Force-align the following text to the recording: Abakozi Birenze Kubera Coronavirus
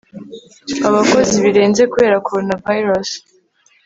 Abakozi 0.87 1.33
Birenze 1.43 1.81
Kubera 1.91 2.23
Coronavirus 2.27 3.09